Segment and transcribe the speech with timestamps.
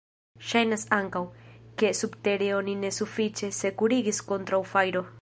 [0.51, 1.21] Ŝajnas ankaŭ,
[1.81, 5.07] ke subtere oni ne sufiĉe sekurigis kontraŭ fajro.